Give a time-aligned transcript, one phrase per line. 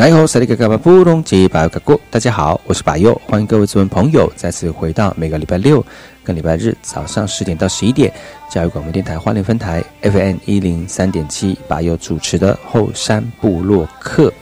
[0.00, 5.84] 来好，萨利格嘎巴布隆吉巴尤嘎古，大家好，我是巴佑，欢迎各位族人朋友再次回到每个礼拜六
[6.24, 8.10] 跟礼拜日早上十点到十一点，
[8.50, 14.32] 教育广播电台花莲分台 FM 一零三点七，巴佑主持的后山部落客。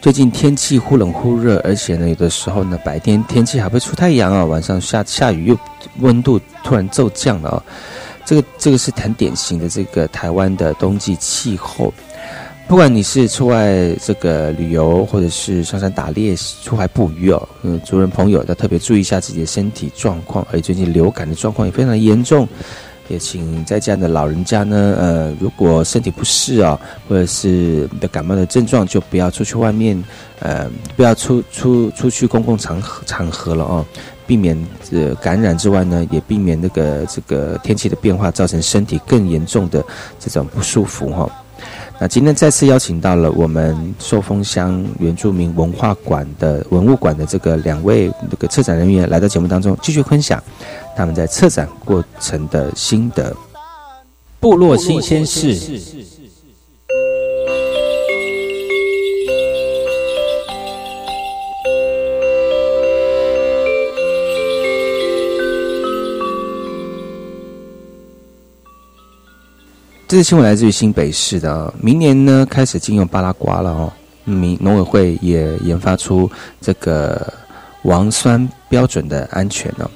[0.00, 5.58] 最近天气忽冷忽热，而且呢，有的时候呢，白天天气还会出太阳啊，晚上下下雨，又
[5.98, 7.64] 温度突然骤降了啊。
[8.24, 11.92] 这个这个是很典型的这个台湾的冬季气候。
[12.68, 20.46] 不管你是出外这个旅游，或者是上山打猎、出海捕鱼哦，嗯，族人朋友要特别注意一下自己的身体状况。
[20.50, 22.48] 而最近流感的状况也非常严重，
[23.08, 30.02] 也请在家的老人家呢，呃，如果身体不适啊，或者是的感冒的症状，就不要出去外面，
[30.40, 33.84] 呃，不要出出出去公共场合场合了哦，
[34.26, 34.56] 避免
[34.92, 39.84] 呃感染之外呢，也避免那个这个天气的变化造成身体更严重的
[40.18, 41.28] 这种不舒服哈。
[42.02, 50.42] 那今天再次邀请到了我们寿丰乡原住民文化馆的文物馆的这个两位那个策展人员来到节目当中，继续分享
[50.96, 53.32] 他们在策展过程的心得。
[54.40, 55.56] 部落新鲜事。
[70.12, 73.90] 这次新闻来自于新北市的，明年呢开始禁用巴拉瓜了哦。
[74.24, 76.30] 民农委会也研发出
[76.60, 77.32] 这个
[77.84, 79.90] 王酸标准的安全哦。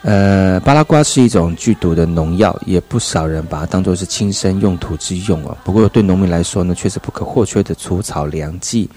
[0.00, 5.54] 呃，巴拉瓜是一种剧毒的农药，也不少人把它当作是轻生用途之用哦。
[5.62, 8.88] 不过对农民来说呢，却是不可或缺的除草良剂。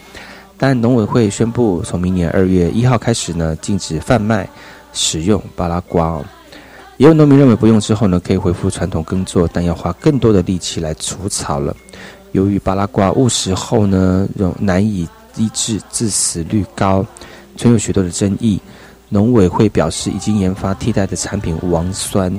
[0.58, 4.48] 但农委会宣布，从明年二月一号开始呢，禁止贩卖
[4.94, 6.26] 使用巴拉瓜哦。
[7.02, 11.76] 也有农民认为不用之后呢，可以恢复传统耕作，但要花更多的力气来除草了。
[12.32, 14.30] 由于巴拉瓜误食后呢，
[14.60, 17.04] 难以医治，致死率高，
[17.58, 18.62] 存有许多的争议。
[19.10, 22.32] 农委会表示，已经研发替代的产品王酸，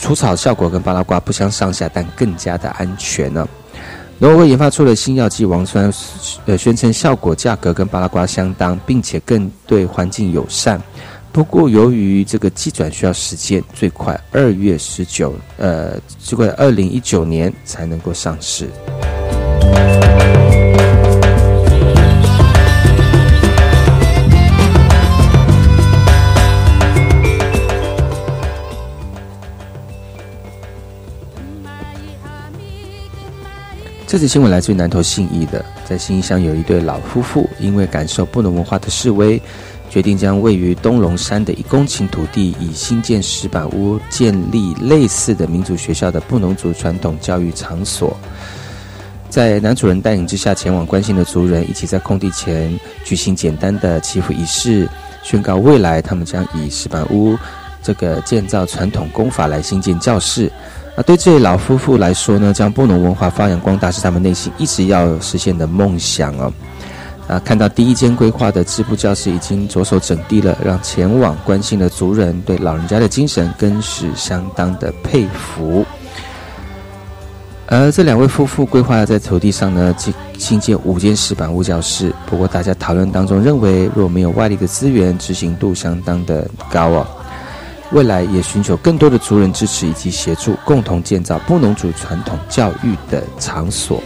[0.00, 3.48] 除草效果跟巴拉瓜不相上下，但更加的安全呢。
[4.18, 5.88] 农委会研发出了新药剂王酸，
[6.46, 10.82] 呃，宣称效果、价格跟巴拉瓜相当，并且更对环境友善。
[11.32, 18.68] 不过，由于这个机转需要时间，最快二月十九，呃，最快二零一九年才能够上市。
[34.06, 39.40] 这次新闻来自于南投信义的，在信义乡有一对老夫妇，因为感受不能文化的示威。
[39.90, 48.16] 决定将位于东龙山的一公顷土地，以新建石板屋建立类似的民族学校的布农族传统教育场所。
[49.28, 54.88] 在男主人带领之下，前往关心的族人一起在空地前举行简单的祈福仪式，
[55.22, 57.36] 宣告未来他们将以石板屋
[57.82, 60.50] 这个建造传统功法来新建教室。
[60.96, 66.52] 那对这老夫妇来说呢，将布农文化发扬光大是他们内心一直要实现的梦想哦。
[67.30, 75.86] 啊，看到第一间规划的支部教室已经着手整地了，让前往关心的族人对老人家的精神更是相当的佩服。
[77.68, 82.12] 而这两位夫妇规划在土地上呢，新新建五间石板屋教室。
[82.26, 87.06] 不过，大家讨论当中认为，若没有外力的资源，执行度相当的高哦。
[87.92, 94.02] 未来也寻求更多的族人支持以及协助，共同建造布农族传统教育的场所。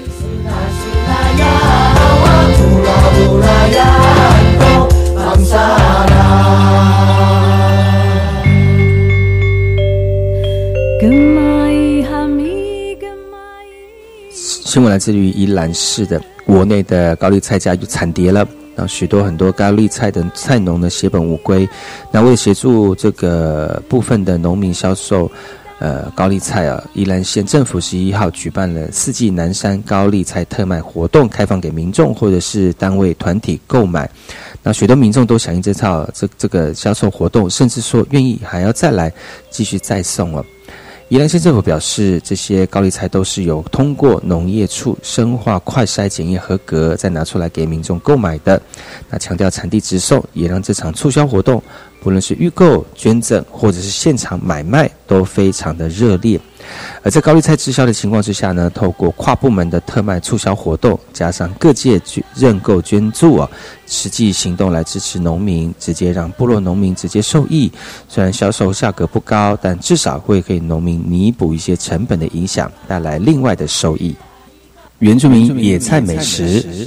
[14.67, 18.45] 新闻来自于宜兰市的国内的高丽菜价就惨跌了，
[18.75, 21.69] 那许多很多高丽菜的菜农呢血本无归。
[22.11, 25.31] 那为协助这个部分的农民销售，
[25.79, 34.09] 呃高丽菜啊，宜兰县政府十一号举办了四季南山高丽菜特卖活动，开放给民众或者是单位团体购买。
[34.63, 39.13] 那许多民众都响应这套这这个销售活动，甚至说愿意还要再来
[39.51, 40.45] 继续再送哦。
[41.11, 48.61] 宜兰县政府表示，这些高丽菜都是有通过农业处生化快筛检验合格，再拿出来给民众购买的。
[49.11, 51.63] 那强调产地直送，也让这场促销活动，
[52.05, 56.39] 不论是预购、捐赠或者是现场买卖，都非常的热烈。
[57.03, 61.99] 而在高丽菜滞销的情况之下呢，透过跨部门的特卖促销活动，加上各界
[62.35, 63.49] 认购捐助啊，
[63.87, 67.73] 实际行动来支持农民，直接让部落农民直接受益。
[68.07, 74.15] 虽然销售价格不高，但至少会给农民弥补一些成本的影响，带来另外的收益。
[74.99, 76.87] 原住民野菜美食。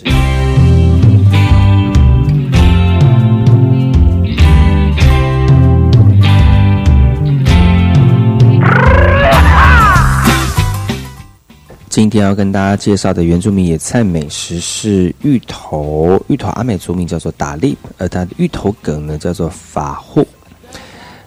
[11.98, 16.24] 今天要跟大家介绍的原住民野菜美食是芋头。
[16.28, 20.24] 芋头阿美族名叫做达利，而它的芋头梗呢叫做法户。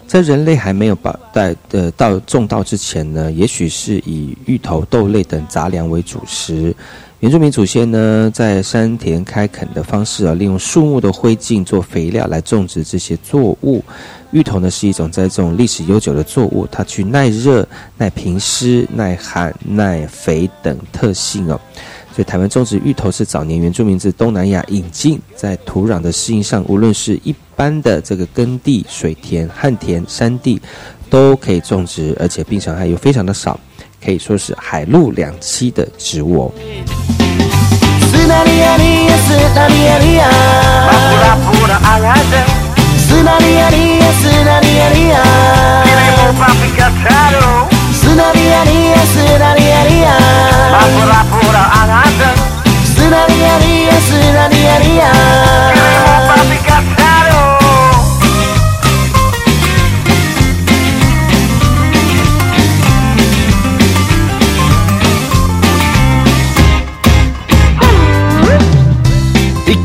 [0.07, 6.73] 在人类还没有把带呃到种稻之前呢，也许是以芋头、豆类等杂粮为主食。
[7.21, 13.83] 原住民祖先呢，在山田开垦的方式啊，利用树木的灰烬做肥料来种植这些作物。
[14.31, 21.61] 芋头呢是一种在这种历史悠久的作物，它具耐热、耐平湿、耐旱、耐肥等特性哦。
[22.11, 30.59] 所以台湾种植芋头是早年原住民自东南亚引进，在土壤的适应上，无论是一般的这个耕地、水田、旱田、山地，
[31.07, 33.59] 都可以种植，而且病虫害又非常的少，
[34.03, 36.51] 可以说是海陆两栖的植物哦。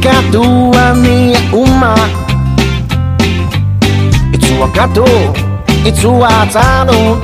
[0.01, 1.95] cada minha uma.
[4.33, 5.05] E tua gato,
[5.85, 7.21] e tua tano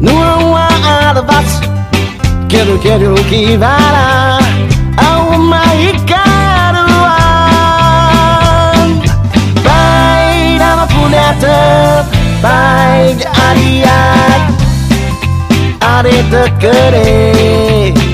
[0.00, 1.24] Não há nada
[2.48, 4.38] Quero, quero que vara.
[4.96, 5.04] vá.
[5.04, 7.02] Ao mai caruan
[9.62, 12.06] Vai dar uma puneta
[12.40, 14.54] Pai de aliar
[15.80, 18.13] Are de querer.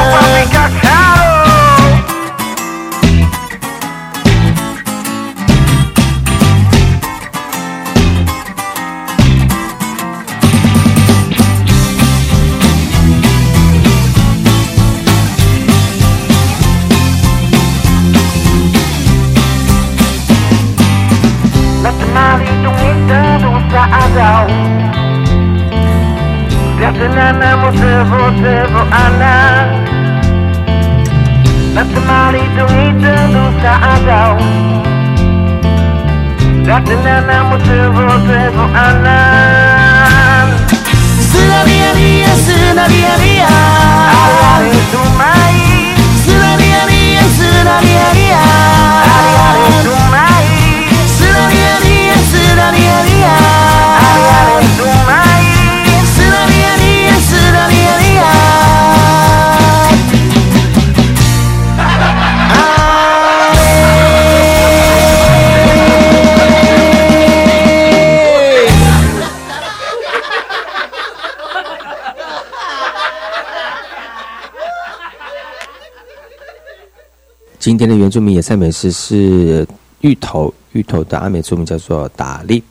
[78.11, 79.65] 著名野菜美食是
[80.01, 82.61] 芋头，芋头的阿美族名叫做达利。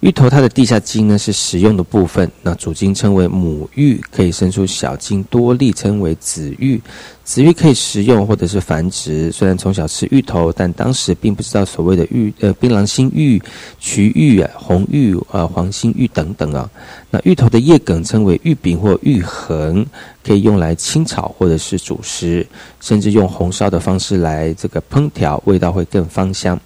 [0.00, 6.80] 芋头它的地下茎呢是食用的部分，那主茎称为母芋，可以生出小茎多粒，称为子芋。
[7.24, 9.32] 子芋可以食用或者是繁殖。
[9.32, 13.42] 虽然从小吃芋头，但当时并不知道所谓的芋呃槟榔心芋、
[13.80, 16.70] 渠芋、红芋、呃黄心芋等等啊。
[17.10, 19.84] 那芋头的叶梗称为芋饼或芋横，
[20.24, 22.46] 可以用来清炒或者是煮食，
[22.80, 26.58] 甚至用红烧的方式来这个烹调，味道会更芳香。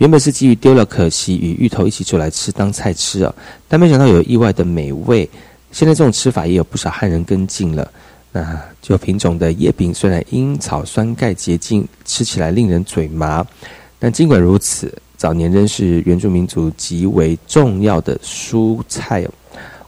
[0.00, 3.34] 原本是基于丢了可惜，与芋头一起煮来吃当菜吃啊，
[3.68, 5.28] 但没想到有意外的美味。
[5.72, 7.86] 现在这种吃法也有不少汉人跟进了。
[8.32, 13.46] 那就品种的叶饼虽然因草酸钙结晶，吃起来令人嘴麻，
[13.98, 19.28] 但尽管如此，早年仍是原住民族极为重要的蔬菜。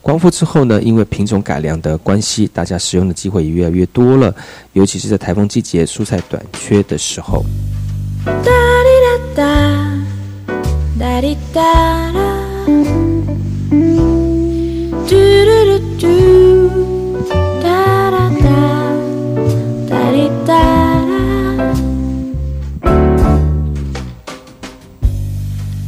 [0.02, 4.35] 光复之后呢，因为品种改良的关系，大家使用的机会也越来越多了，
[4.75, 7.42] 尤其是在台风季节蔬菜短缺的时候。
[8.26, 8.92] da di
[9.35, 9.92] da da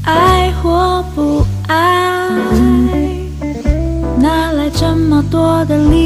[0.07, 2.29] 爱或不爱，
[4.19, 6.04] 哪来这么多的理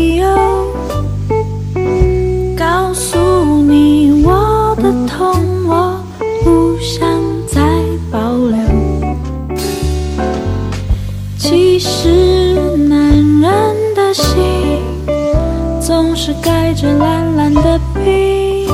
[16.28, 18.68] 是盖着蓝蓝的冰，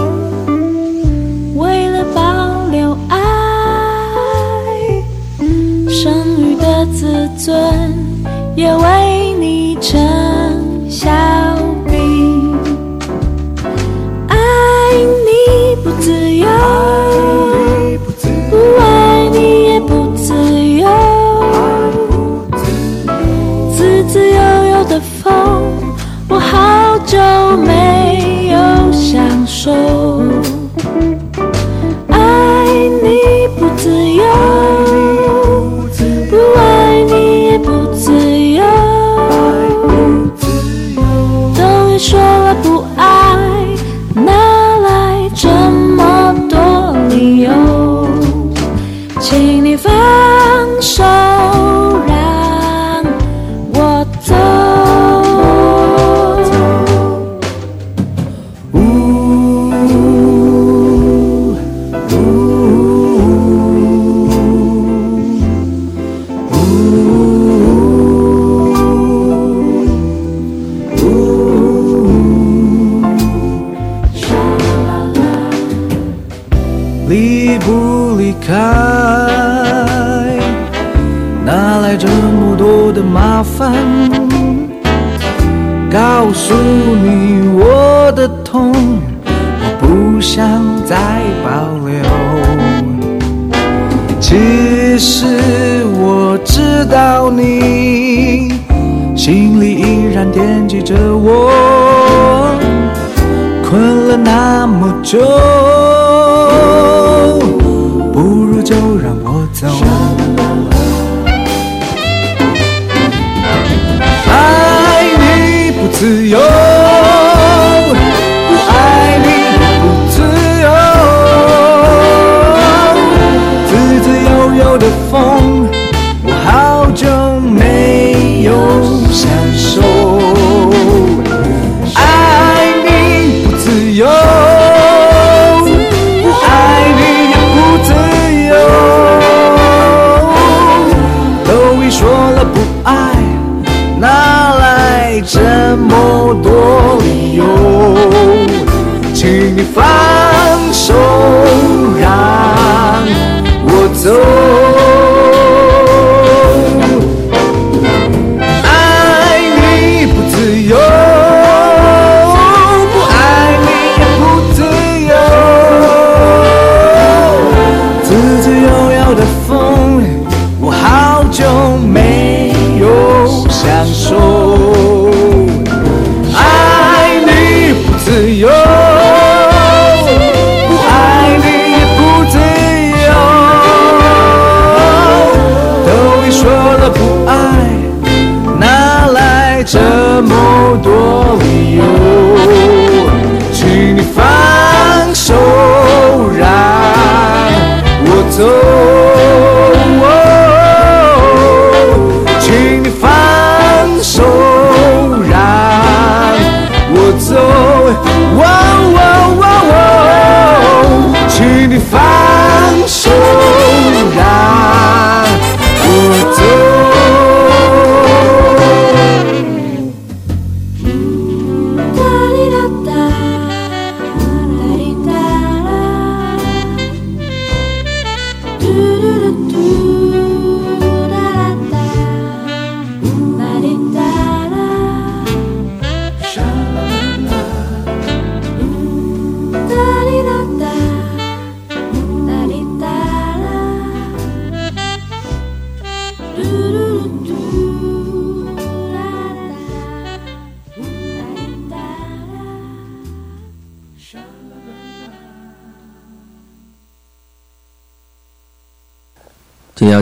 [1.55, 3.17] 为了保留爱，
[5.89, 7.55] 剩余的自尊
[8.57, 10.05] 也为你沉
[29.65, 30.04] 享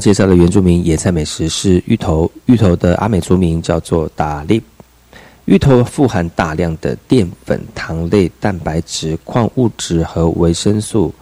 [0.03, 2.29] 介绍的原住民野菜美食是芋头。
[2.47, 4.61] 芋头的阿美族名叫做达利。
[5.45, 11.15] 芋头富含大量的淀粉、糖类、蛋白质、矿物质和维生素，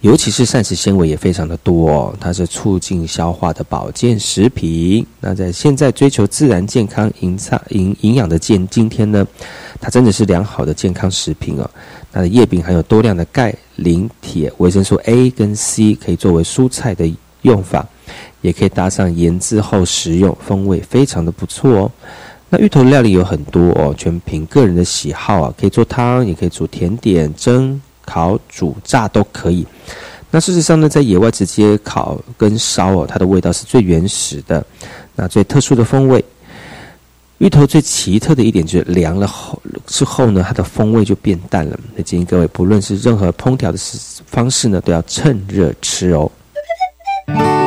[0.00, 2.16] 尤其是膳食纤维也非常的多哦。
[2.20, 5.04] 它是促进消化的保健食品。
[5.18, 9.26] 那在现在追求自然、健康、营养、营营养的健今天呢，
[9.80, 11.68] 它真的是良好的健康食品哦。
[12.12, 17.12] 它的叶柄含有多量的钙、磷、铁、维生素 A 跟 C，可以作为蔬菜的。
[17.44, 17.86] 用法
[18.42, 21.92] 也可以搭上盐渍后食用，风味非常的不错哦。
[22.50, 29.66] 那芋头料理有很多哦，全凭个人的喜好啊，可以做汤，也可以煮甜点、蒸、烤、煮、炸都可以。
[30.30, 34.64] 那事实上呢，在野外直接烤跟烧哦，它的味道是最原始的，
[35.14, 36.24] 那最特殊的风味。
[37.38, 41.78] 芋头最奇特的一点就是凉了后之后呢，它的风味就变淡了。
[41.96, 43.78] 那建议各位，不论是任何烹调的
[44.26, 46.30] 方式呢，都要趁热吃哦。
[47.26, 47.63] 今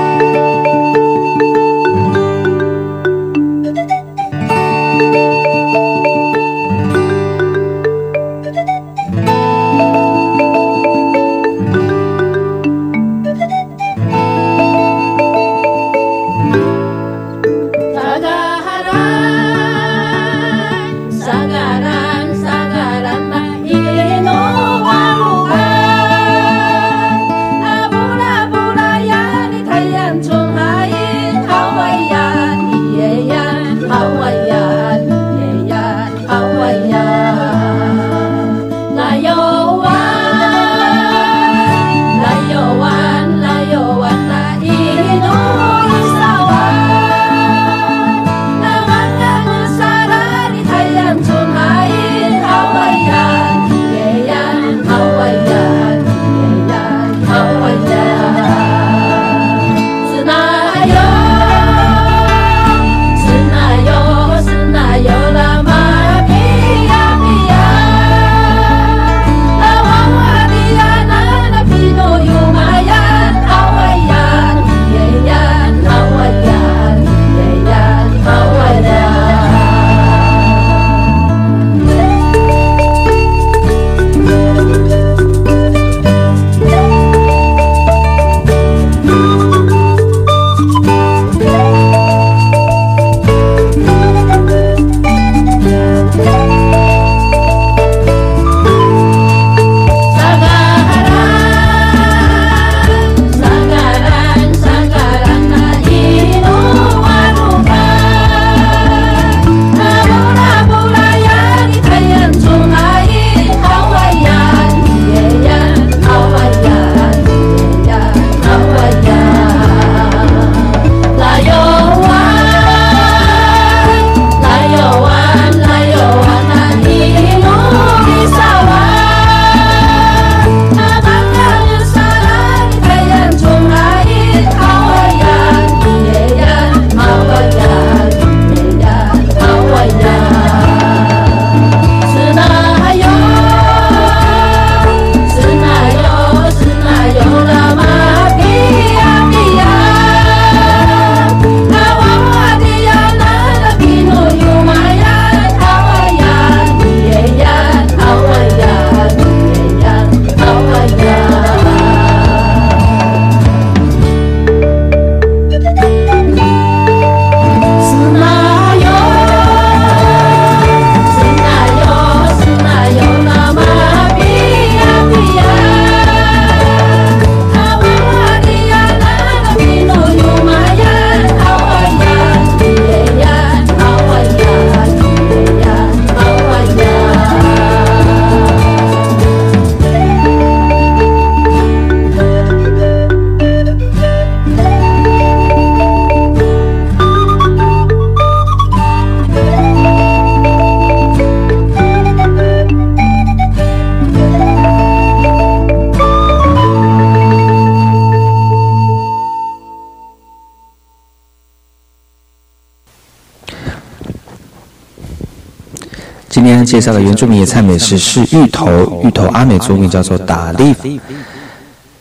[216.68, 221.00] 介绍的原住民野菜美食是芋头，芋头阿美族名叫做达利。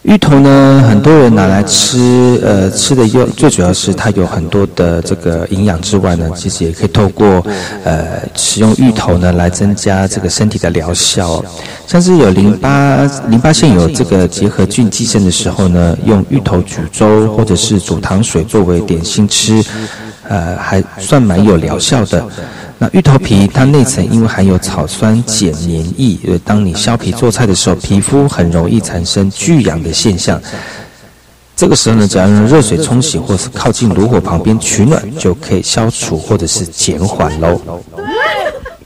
[0.03, 7.45] 芋头呢，很多人拿来吃，呃，吃的又最主要是它有很多的这个营养之外呢，其实也可以透过
[7.85, 11.45] 呃使用芋头呢来增加这个身体的疗效。
[11.87, 19.65] 像是有淋巴淋巴腺有这个结核菌寄生的时候呢，用芋头煮粥或者是煮糖水作为点心吃，
[20.29, 22.25] 呃，还算蛮有疗效的。
[22.79, 30.41] 那芋头皮它内层因为含有草酸碱黏液，呃，当你削皮做菜的时候，皮肤很容易产生巨痒的现象。
[31.57, 37.59] 这个时候呢，只要用热水冲洗，或是靠近炉火旁边取暖，就可以消除或者是减缓喽。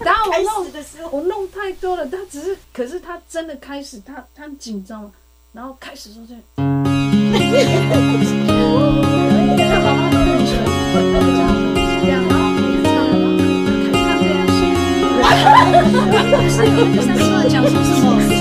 [0.05, 5.11] 然后我弄的时候我弄太多了，他只是，可是他真的开始，他他紧张了，
[5.53, 6.37] 然后开始说这，
[16.80, 18.39] 这样先，是讲说什么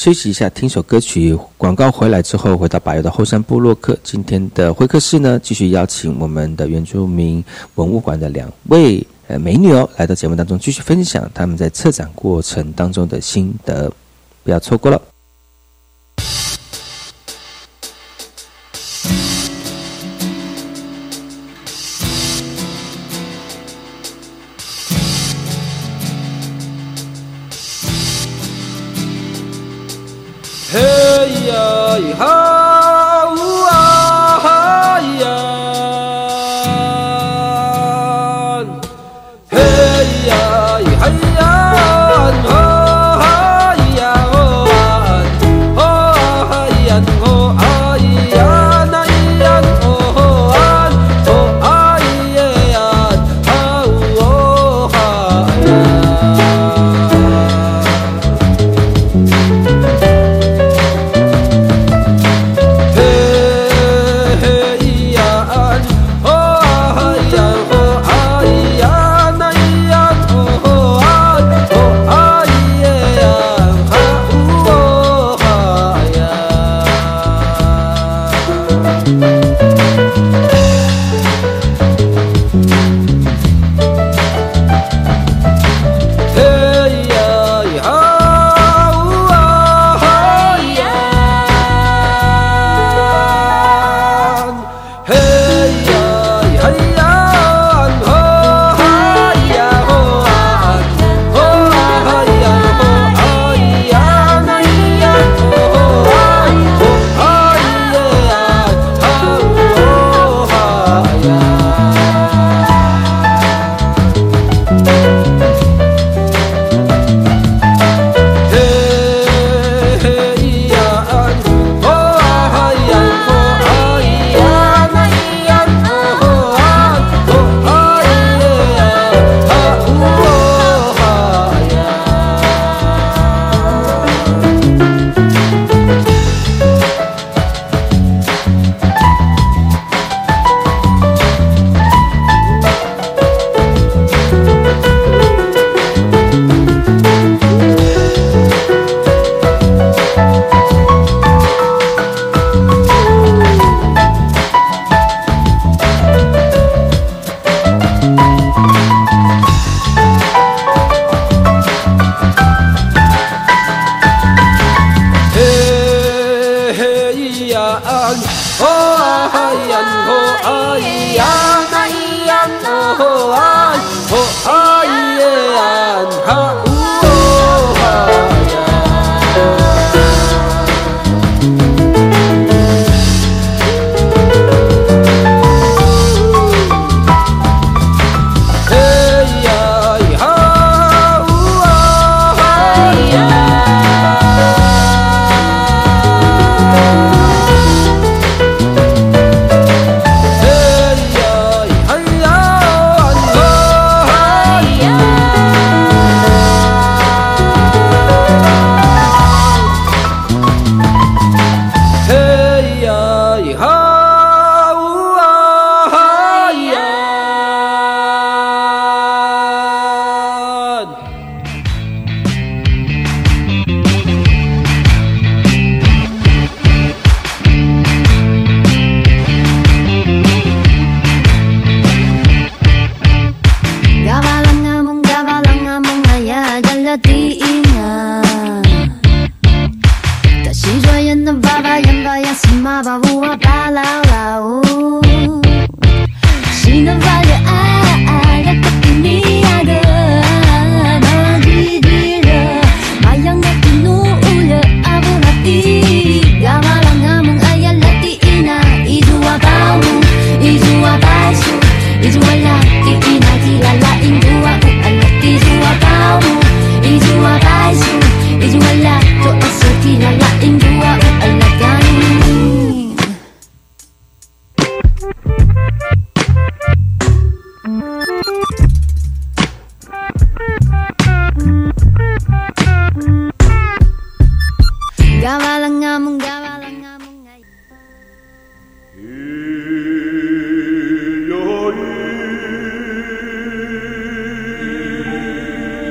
[0.00, 1.38] 休息一下，听首歌曲。
[1.58, 3.94] 广告回来之后，回到百油的后山部落客。
[4.02, 13.92] 今天的会客室呢，继续邀请我们的原住民文物馆的两位呃美女哦，来到节目当中继续分享他们在策展过程当中的心得，
[14.42, 15.09] 不要错过了。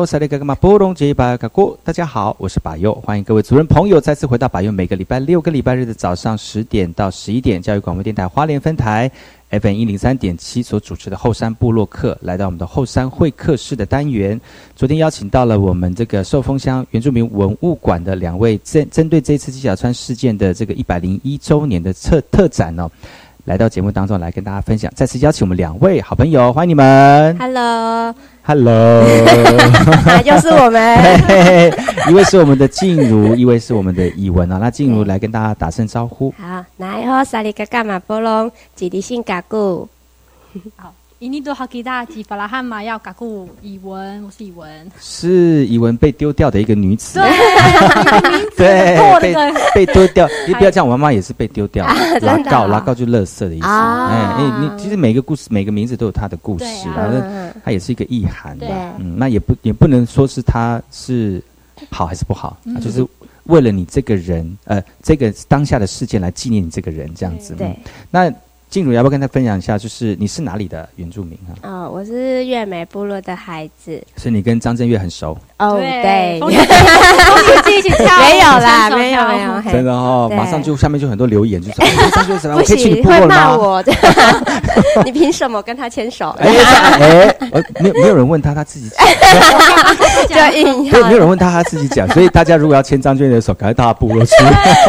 [0.00, 9.10] 大家好，我是巴佑，欢迎各位族人朋友再次回到巴佑每个礼拜六跟礼拜日的早上十点到十一点，教育广播电台花莲分台
[9.50, 14.40] FM 一零三点七所主持的后山部落客，来到我们的后山会客室的单元。
[14.74, 22.90] 昨天邀请到了我们这个寿丰乡原住民文物馆的两位针针对这次纪晓川事件的这个一百零一周年的特特展哦。
[23.44, 27.36] 来到节目当中来跟大家分享，再次邀请我们两位好朋友，欢迎你们。
[27.38, 29.02] Hello，Hello，
[30.24, 31.72] 又是我们。
[32.10, 34.58] 一位是我们的静茹，一位是我们的以文啊。
[34.58, 36.32] 那静茹来跟大家打声招呼。
[36.38, 39.88] 好，来，哈萨利嘎嘎马波隆，吉利性嘎古。
[41.20, 44.90] 伊尼多哈吉达吉巴拉汉玛要嘎固以文，我是以文。
[44.98, 47.20] 是以文被丢掉的一个女子，
[48.56, 50.26] 对， 对，被被丢掉。
[50.48, 53.66] 你不要这样，我妈妈也是被丢掉，啊拉告，啊拉告就垃圾的意思。
[53.66, 58.66] 啊哎哎，你其实每个故事，每个名字都有它的故事对，啊然后嗯它也是一个意涵的。
[58.98, 61.42] 嗯，那也不也不能说是它是
[61.90, 63.06] 好还是不好，就是
[63.44, 67.52] 为了你这个人，呃，这个当下的事件来纪念你这个人，这样子。
[67.56, 67.76] 对嗯，
[68.10, 68.32] 那
[68.70, 69.76] 静茹要不要跟他分享一下？
[69.76, 71.52] 就是你是哪里的原住民啊？
[71.68, 74.00] 哦，我是月美部落的孩子。
[74.16, 82.58] 所以你跟张震岳很熟，哦，对，风景风景一起跳， 没有啦，没有没有，嘿真的哦，马上就下面就很多留言，就张震岳怎么样？
[82.58, 83.34] 不我可以去你行，会部落了吗？
[83.34, 83.92] 骂我的。
[85.04, 86.28] 你凭什么跟他牵手？
[86.38, 86.48] 哎
[87.00, 89.04] 哎，呃没有没有人问他，他自己讲。
[90.30, 92.08] 就硬对，没有人问他，他自己讲。
[92.10, 94.34] 所以大家如果要牵张震岳的手，赶快到他部落去。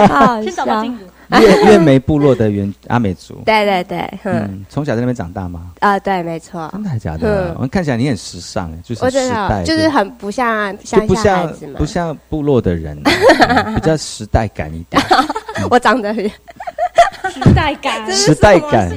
[0.08, 1.00] 好先找到静茹。
[1.40, 5.72] 月月梅部落的原阿美族，对对对，嗯，嗯，从小在那边长大吗？
[5.80, 6.70] 啊，对，没错。
[6.74, 7.56] 真的还假的嗯？
[7.60, 11.86] 我看起来你很时尚，哎，就是时代，就是很不像就乡下孩不像子嘛不。
[11.86, 15.02] 像部落的人， 嗯比较时代感一点。
[15.70, 18.90] 我长得很时代感， 时代感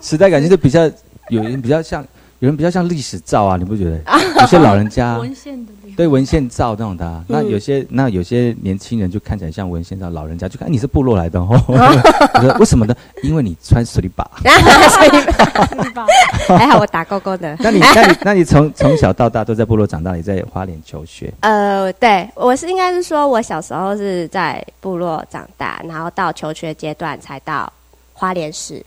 [0.00, 0.84] 时代感就是比较
[1.28, 2.04] 有人比较像，
[2.44, 3.98] 有人比较像历史照啊，你不觉得？
[4.38, 11.48] 有些老人家 文献的脸对文献照那种的啊、那嗯有些那有些年轻人就看起来像文献照，老人家就看、哎你是部落来的哦。
[11.66, 12.94] 我说为什么呢？
[13.22, 14.28] 因为你穿水里把。
[14.42, 16.04] 所以是吧？
[16.58, 17.56] 还好我打勾勾的。
[17.60, 27.72] 那你那你那你从从小到大都在部落长大，你在花莲求学，呃，对我是应该是说，我小时候是在部落长大，然后到求学阶段才到
[28.12, 28.84] 花莲市。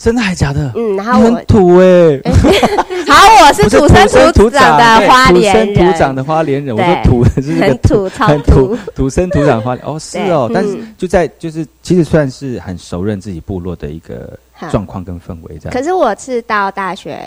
[0.00, 0.72] 真的还假的？
[0.74, 2.18] 嗯，然后我很土哎、
[3.06, 6.74] 好，我是土生生土长的花莲人土生土长，的花莲人。
[6.74, 7.22] 我 对说土
[7.60, 9.86] 很土超很土 土土生土长花莲。
[9.86, 15.70] 哦，是哦，但是嗯就在就是其实算是很熟认自己部落的一个哈状况跟氛围这样。
[15.70, 17.20] 可是我是到大学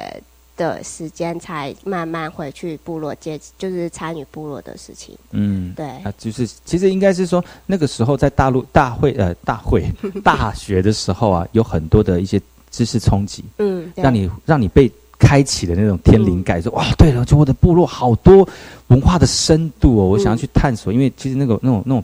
[0.58, 5.16] 的时间才慢慢回去部落接，就是参与部落的事情。
[5.32, 9.86] 嗯，对啊，就是其实应该是说那个时候在大陆大会呃大会
[10.24, 12.42] 大学的时候啊，有很多的一些
[12.74, 18.46] 知识冲击，嗯，让你让你被开启的那种天灵盖，说哇，对了，就我的部落好多
[18.88, 22.04] 文化的深度哦，我想要去探索，因为其实那个那种那种，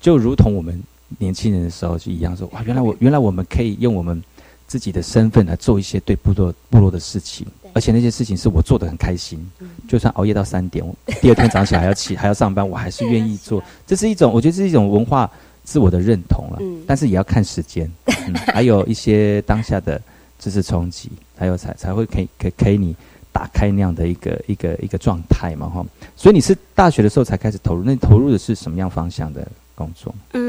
[0.00, 0.80] 就如同我们
[1.18, 4.22] 年轻人的时候就一样，说哇，原来我原来我们可以用我们
[4.68, 9.44] 自己的身份来做一些对部落部落的事情，而且那些事情是我做的很开心，
[9.88, 15.28] 就算熬夜到三点，我第二天早上起来还要起还要上班，我还是愿意做， 这是一种我觉得这是一种文化
[15.70, 17.88] 自我的认同了，嗯但是也要看时间，
[18.26, 20.02] 嗯， 还有一些当下的
[20.36, 21.08] 知识冲击，
[21.38, 22.96] 还有才才会可以可以可以你
[23.30, 29.46] 打开那样的一个一个一个状态嘛哈，所以你是大学的时候才开始投入，那你投入的是什么样方向的
[29.76, 30.12] 工作？
[30.32, 30.40] 嗯，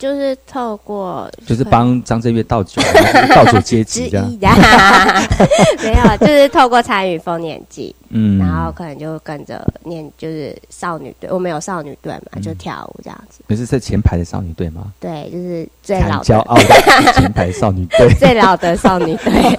[0.00, 2.80] 就是透过就是帮张震岳倒酒，
[3.34, 4.26] 倒酒阶之级这样
[5.84, 13.42] 没有，就是透过参与丰年祭，嗯，然后可能就跟着念，就是少女队，我们有少女队嘛，就跳舞这样子。
[13.46, 14.90] 你是在前排的少女队吗？
[14.98, 16.24] 对，就是最老的。
[16.24, 19.58] 骄傲的前排少女队 最老的少女队。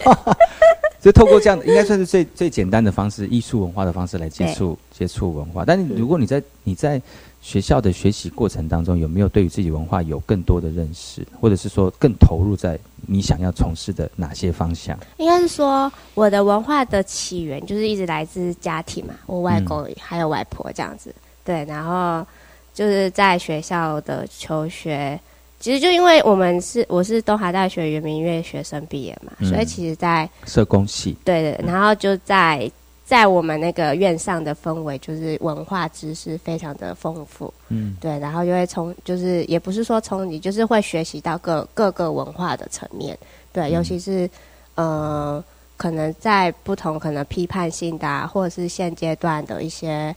[1.00, 5.64] 所以透过这样的，应该算是最最简单的方式，艺术文化的方式来接触接触文化。
[5.66, 7.02] 但是如果你在你在
[7.42, 14.98] 学校的学习过程当中，有没有对于自己文化有更多的认识，或者是说更投入在你想要从事的哪些方向？
[15.18, 21.14] 应该是说，我的文化的起源就是一直来自家庭嘛，我外公嗯还有外婆这样子。
[21.44, 22.26] 对，然后
[22.74, 25.20] 就是在学校的求学，
[25.60, 32.72] 其实就因为我们是我是东华大学圆明园学生毕业嘛，嗯所以其实在社工系，对对，然后就在
[33.12, 37.54] 在我们那个院上的氛围，就是文化知识非常的丰富。
[37.68, 43.18] 嗯对，然后就会从，就是也不是说从你，就是会学习到各各个文化的层面。
[43.52, 44.30] 对，嗯尤其是
[44.76, 45.44] 呃，
[45.76, 50.16] 可能在不同可能批判性的、啊，或者是现阶段的一些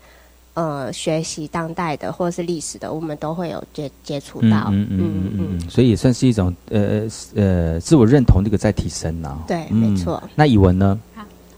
[0.55, 4.69] 呃学习当代的或者是历史的，我们都会有接接触到。
[4.71, 10.23] 嗯嗯嗯嗯嗯，所以也算是一种呃呃自我认同这个在提升呢、对嗯没错。
[10.37, 10.97] 那以文呢？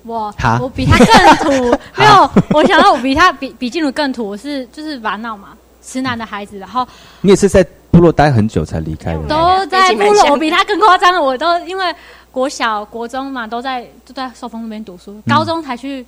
[0.06, 5.48] 我我比他更土， 没有，我想到我比他比比静茹更土，我是就是玩闹嘛，
[5.82, 6.86] 直男的孩子，然后
[7.20, 9.22] 你也是在部落待很久才离开的？
[9.28, 11.94] 都在部落，我比他更夸张，我都因为
[12.30, 16.04] 国小、国中嘛，都在都在寿丰那边读书，高中才去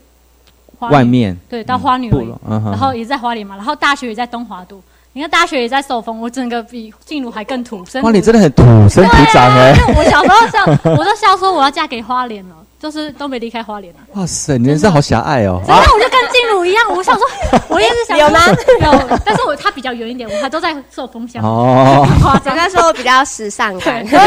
[0.78, 1.36] 花外面。
[1.48, 2.10] 对到花女
[2.46, 4.82] 然后也在花莲嘛，然后大学也在东华读，
[5.14, 14.00] 你看大学也在寿丰，我整个比静茹还更土，生哇，土你真的很土生土长哎、我小时候笑，我都笑说我要嫁给花莲了，就是都没离开花莲啊。
[14.14, 15.60] 哇塞，你人生好狭隘哦！
[15.66, 17.26] 真的，我就跟静茹一样，我想说，
[17.68, 18.40] 我也是想有吗？
[18.48, 21.42] 有，但是我他比较远一点，我还都在受风向。
[21.44, 22.06] 哦，
[22.44, 24.18] 只能说我比较时尚感，对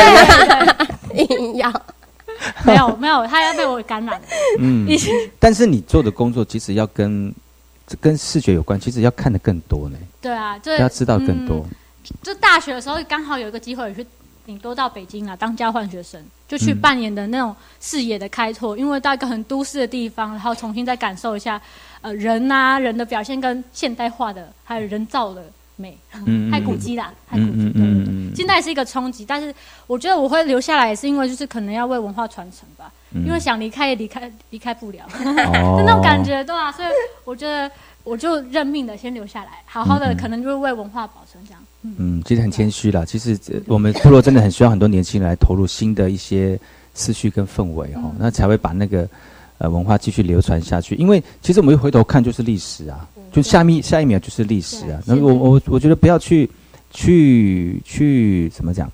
[1.14, 1.72] 对硬要。
[2.66, 4.20] 没有没有，他要被我感染。
[4.60, 4.88] 嗯，
[5.40, 7.34] 但是你做的工作其实要跟
[8.00, 11.58] 跟视觉有关，其实要看的更多呢，对啊，就要知道更多。
[11.58, 11.76] 嗯
[12.24, 14.06] 就大学的时候刚好有一个机会去
[14.46, 16.82] 顶多到北京啊当交换学生，就去嗯。
[16.82, 21.62] 扮演的那种视野的开拓，因为到一个很都市的地方，然后重新再感受一下
[22.02, 25.44] 呃人啊人的表现跟现代化的还有人造的
[25.76, 25.98] 美，
[26.52, 27.72] 太古迹啦，太古迹。
[27.74, 29.54] 嗯嗯现在是一个冲击，但是
[29.88, 33.26] 我觉得我会留下来，也是因为就是可能要为文化传承吧，嗯。
[33.26, 35.78] 因为想离开也离开离开不了，哦。
[35.78, 36.88] 就 那种感觉，对啊，所以
[37.26, 37.70] 我觉得
[38.04, 41.62] 我就认命的先留下来，好好的可能就是为文化保存这样。
[41.84, 43.04] 嗯，其实很谦虚啦。
[43.04, 46.60] 其实呃我们部落真的很需要很多年轻人来投入新的一些
[46.94, 49.08] 思绪跟氛围哈、那才会把那个
[49.58, 50.96] 呃文化继续流传下去。
[50.96, 55.02] 因为其实我们一回头看就是历史啊，就下面下一秒就是历史啊。
[55.06, 56.50] 那我我我觉得不要去
[56.92, 58.92] 去去怎么讲，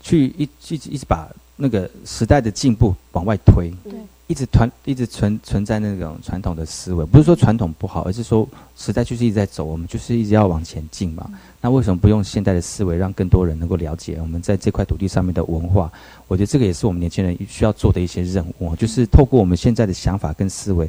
[0.00, 3.70] 去一一直一直把那个时代的进步往外推。
[3.84, 3.92] 对。
[4.30, 11.28] 一直传一直存存在那种传统的思维，不是说传统不好，而是说时代就是一直在走，我们就是一直要往前进嘛。
[11.60, 15.90] 那为什么不用现代的思维，让更多人能够了解我们在这块土地上面的文化？
[16.28, 20.88] 我觉得这个也是我们年轻人需要做的一些任务，就是透过我们现在的想法跟思维，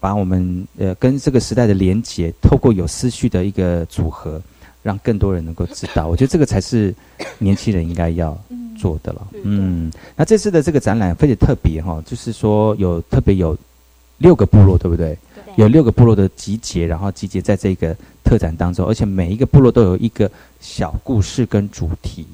[0.00, 4.42] 把我们呃跟这个时代的连结，透过有思绪的一个组合，
[4.82, 6.08] 让更多人能够知道。
[6.08, 6.92] 我觉得这个才是
[7.38, 8.36] 年轻人应该要
[8.80, 9.28] 做的了。
[9.44, 13.56] 嗯，那这次的这个展览非常特别哈，就是说有特别有
[14.18, 15.18] 六个部落，对不对？
[15.56, 22.24] 有六个部落的集结，然后集结在这个特展当中，而且每一个部落都有一个小故事跟主题，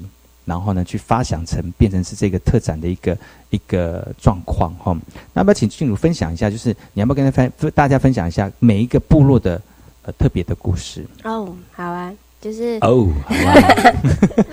[0.45, 3.19] 然后呢去发想成变成是这个特展的一个
[3.51, 4.95] 一个状况哈。
[5.33, 6.51] 那要不要请静茹分享一下？
[6.51, 9.61] 就是你要不要跟大分大家分享一下每一个部落的
[10.03, 11.05] 呃特别的故事？
[11.25, 13.55] 哦，好啊，就是哦，好啊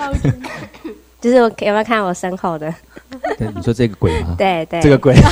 [1.24, 2.74] 就是我有没有看我身后的？
[3.40, 4.36] 对你说这个鬼吗？
[4.38, 5.16] 对对，这个鬼。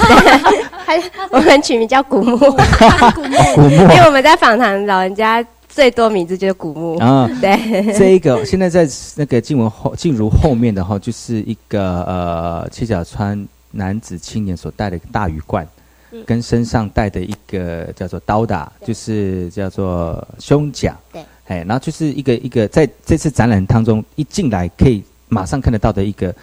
[0.85, 0.93] 他
[1.31, 2.37] 我们取名叫古墓，
[3.55, 3.69] 古墓。
[3.69, 15.67] 因为我们在访谈老人家最多名字就是古墓啊，对，这一个现在在那个静文后静茹后面的哈，就是一个呃七角川男子青年所带的一个大鱼罐，
[16.11, 25.01] 嗯跟身上带的一个叫做刀打，就是叫做胸甲，对，哎，然后就是一个一个在这次展览当中一进来可以
[25.31, 26.35] 马上看得到的一个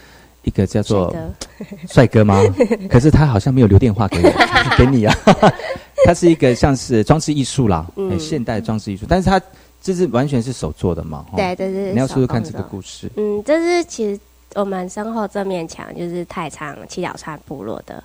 [0.43, 1.15] 一个叫做
[1.89, 2.43] 帅哥吗？
[2.89, 4.31] 可是他好像没有留电话给我
[4.79, 5.15] 给你啊，
[6.07, 9.41] 他是一个像是装饰艺术啦，嗯哎现代装饰艺术，但是他
[9.83, 11.25] 这是完全是手做的嘛？
[11.33, 13.11] 哦对，这是你要说说看这个故事。
[13.17, 14.19] 嗯，这是其实
[14.55, 18.03] 我们身后这面墙就是太仓七角川部落的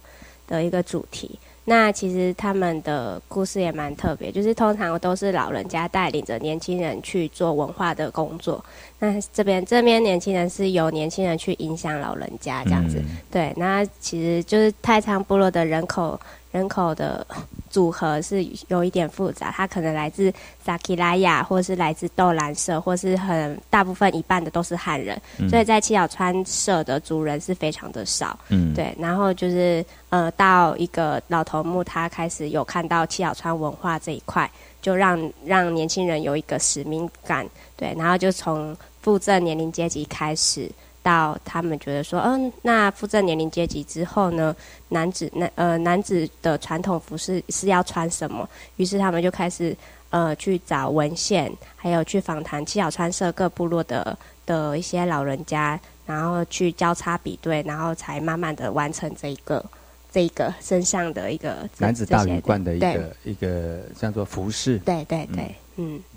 [0.48, 1.40] 的一个主题。
[1.66, 8.64] 那其实他们的故事也蛮特别，就是通常都是老人家带领着年轻人去做文化的工作。
[9.00, 12.98] 那这边这边年轻人是由年轻人去影响老人家这样子。
[13.00, 16.20] 嗯对，那其实就是太仓部落的人口
[16.52, 17.26] 人口的
[17.74, 20.32] 组合是有一点复杂，它可能来自
[20.64, 28.38] 萨基拉亚，或是来自豆兰社，或是很大部分一半的都是汉人，嗯所以在七角川社的族人是非常的少。
[28.50, 34.48] 嗯对，然后就是呃，到一个老头目，他开始有看到七角川文化这一块，
[34.80, 37.44] 就让让年轻人有一个使命感，
[37.76, 40.70] 对，然后就从复振年龄阶级开始。
[41.04, 44.56] 到他们觉得说，嗯，那复振年龄阶级之后呢，
[44.90, 48.50] 男子男呃男子的传统服饰是要穿什么？
[48.78, 49.76] 于是他们就开始
[50.10, 59.64] 呃去找文献，还有去访谈七小川社各部落的的一些老人家，然后去交叉比对，然后才慢慢的完成这一个
[60.12, 64.78] 这一个身上的一个男子大这些羽冠的一个一个叫做服饰。
[64.80, 65.56] 对对对，嗯，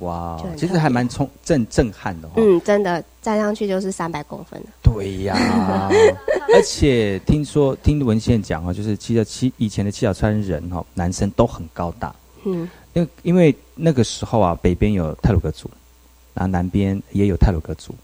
[0.00, 2.32] 哇，其实还蛮冲震震撼的哦。
[2.36, 4.68] 嗯，真的站上去就是三百公分的。
[4.82, 5.36] 对呀，
[6.54, 15.70] 而且听说听文献讲哦，就是七角七以前的七角川人哦，男生都很高大，嗯，因为因为那个时候啊，北边有泰鲁格族，
[16.34, 17.94] 然后南边也有泰鲁格族，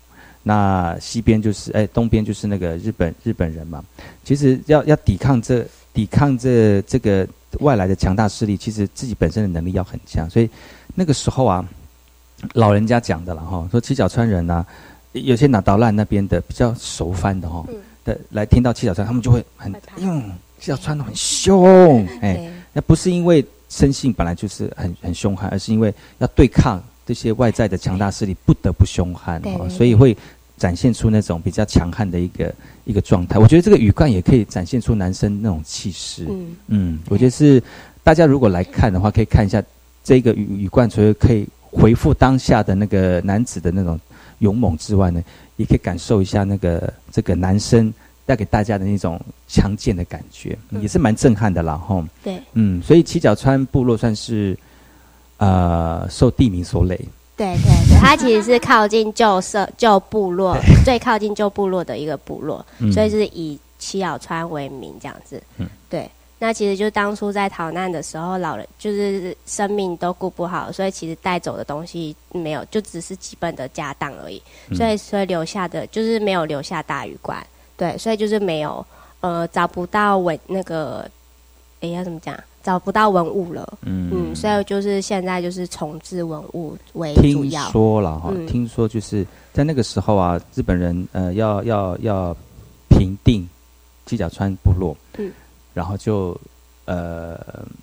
[0.42, 3.84] 那西边就是哎东边就是那个日本日本人嘛。
[4.24, 7.26] 其实要要抵抗这抵抗这这个
[7.60, 10.48] 外来的强大势力，其实自己本身的能力要很强，所以
[10.94, 11.66] 那个时候啊，
[12.54, 14.64] 老人家讲的了哈，说七角川人呐、
[15.12, 17.64] 有些拿刀烂那边的比较熟番的哈，
[18.04, 29.40] 的来听到七角川，他们就会很嗯，七角川都很凶，哎，那不是因为生性本来就是很很凶悍，而是因为要对抗这些外在的强大势力，不得不凶悍
[29.70, 30.16] 所以会
[30.58, 33.38] 展现出那种比较强悍的一个一个状态。
[33.38, 36.26] 我觉得这个羽冠也可以展现出男生那种气势。
[36.28, 36.56] 嗯。
[36.68, 37.60] 嗯，我觉得是
[38.04, 39.60] 大家如果来看的话，可以看一下
[40.04, 43.98] 这个雨雨冠，除了可以回复当下的那个男子的那种
[44.40, 45.22] 勇猛之外呢，
[45.56, 47.92] 也可以感受一下那个这个男生
[48.26, 52.04] 带给大家的那种强健的感觉，嗯也是蛮震撼的啦，吼。
[52.22, 54.56] 对嗯，所以七角川部落算是
[55.38, 56.96] 呃受地名所累，
[57.36, 65.42] 对对对，它其实是靠近旧社 旧部落，最靠近旧部落的一个部落，嗯所以是以七角川为名这样子。
[65.58, 66.10] 嗯对。
[66.42, 74.42] 那其实就当初在逃难的时候，老人就是生命都顾不好，所以其实带走的东西没有，就只是基本的家当而已。
[74.68, 78.84] 嗯所以所以留下的就是没有留下大鱼馆，对，所以就是没有
[79.20, 81.08] 呃找不到文那个，
[81.80, 82.36] 哎要怎么讲？
[82.64, 87.70] 找不到文物了，嗯嗯，所以就是现在就是重置文物为主听要。
[87.70, 92.36] 说了哈，嗯听说就是在那个时候啊，日本人呃要要要
[92.88, 93.48] 平定
[94.06, 95.32] 七角川部落，嗯，
[95.74, 96.38] 然后就
[96.84, 97.38] 呃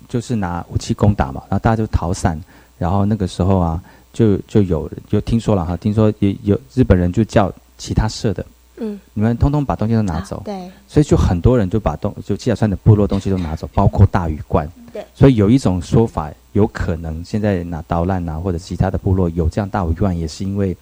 [0.08, 2.38] 就是拿武器攻打嘛，然后大家就逃散，
[2.78, 3.82] 然后那个时候啊，
[4.12, 8.44] 就就有就听说了哈，听说有有日本人就叫其他社的，
[8.76, 14.70] 嗯，你们通通把东西都拿走，对，所以就很多人就把东就七角川的部落东西都拿走，包括大鱼罐。
[14.92, 15.04] 对。
[15.14, 20.76] 所以有一种说法，有可能现在拿刀烂啊，或者其他的部落有这样大鱼罐，也是因为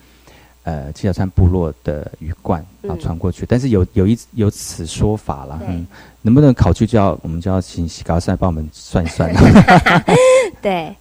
[0.65, 3.47] 呃七角川部落的鱼罐然后嗯传过去。
[3.47, 5.87] 但是有有一有此说法了，嗯，
[6.23, 9.41] 能不能考据就要我们就要请西高赛帮我们算一算了。
[10.61, 10.95] 对，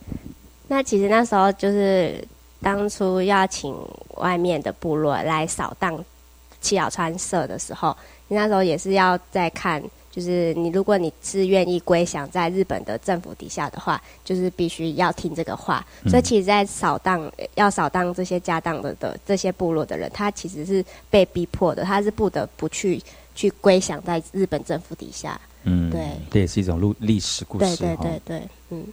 [0.67, 2.23] 那其实那时候就是
[2.61, 3.75] 当初要请
[4.15, 5.97] 外面的部落来扫荡
[6.61, 7.95] 七角川社的时候，
[8.27, 9.81] 你那时候也是要再看，
[10.17, 15.85] 就是你如果你是愿意归降在日本的政府底下的话，就是必须要听这个话。
[16.03, 22.99] 嗯所以其实，在扫荡要扫荡这些家当的的这些部落的人，他其实是被逼迫的，他是不得不去
[23.35, 25.39] 去归降在日本政府底下。
[25.65, 27.77] 嗯，对，这也是一种历历史故事。
[27.77, 28.83] 对对对对，嗯，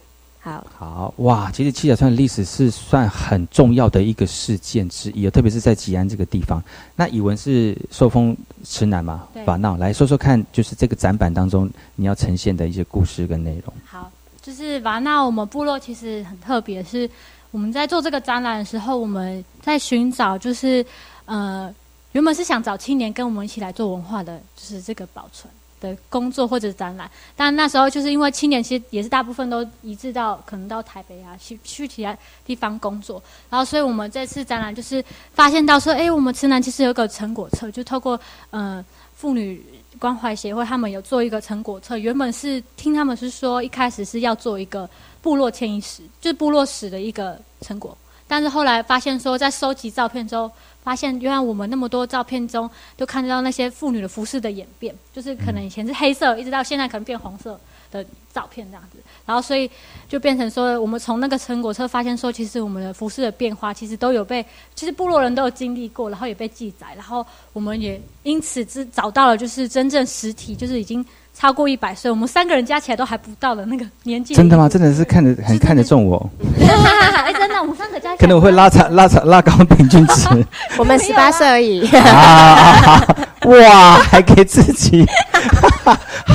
[0.45, 0.67] 好。
[0.77, 6.63] 好哇，其实七角川的历史是算很重要的一个事件之一，特别是在吉安这个地方。
[6.95, 13.73] 那以文是受封池南嘛对，法闹来说说看，就是这个展板当中你要呈现的一些故事跟内容。
[13.85, 17.09] 好，就是瓦纳我们部落其实很特别，是
[17.49, 20.85] 我们在做这个展览的时候，我们在寻找就是
[21.25, 21.73] 呃，
[22.11, 25.51] 原本是想找青年跟我们一起来做文化的，就是这个保存。
[25.79, 35.03] 的工作或者展览，但那时候就是因为青年其实也是大部分都移至到可能到台北啊，去去其他地方工作，然后所以我们这次展览就是
[35.33, 38.19] 发现到说，哎，我们池南其实有个成果册，就透过
[38.49, 38.83] 呃
[39.15, 39.63] 妇女
[39.99, 44.89] 关怀协会他们有做一个成果册，原本是听他们是说一开始是要做一个
[45.21, 47.97] 部落迁移史，就是部落史的一个成果，
[48.27, 50.49] 但是后来发现说在收集照片之后。
[50.85, 57.59] 发现原来我们那么多照片中，都看得到那些妇女的服饰的演变，就是可能以前是黑色，一直到现在可能变红色
[57.91, 58.99] 的照片这样子。
[59.25, 59.67] 然后所以
[60.07, 71.03] 就变成说，我们从那个成果车发现说，其实我们的服饰的变化其实都有被，其实部落人都有经历过，然后也被记载，然后我们也因此之找到了就是真正实体，就是已经
[71.37, 74.33] 超过一百岁，我们三个人加起来都还不到的那个年纪。
[74.33, 74.69] 真的吗？
[74.69, 76.29] 真的是看得 很看得中我，
[76.61, 80.27] 哎，真的，我们三个加起来 可能我会拉长拉长拉高平均值
[80.79, 81.85] 我们十八岁而已。
[81.97, 83.05] 啊！
[83.45, 85.05] 哇，还给自己